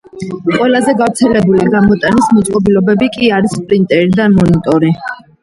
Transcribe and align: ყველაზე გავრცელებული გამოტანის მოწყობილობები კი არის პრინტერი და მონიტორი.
ყველაზე 0.53 0.95
გავრცელებული 1.01 1.67
გამოტანის 1.75 2.31
მოწყობილობები 2.39 3.11
კი 3.19 3.31
არის 3.37 3.55
პრინტერი 3.69 4.19
და 4.23 4.29
მონიტორი. 4.41 4.93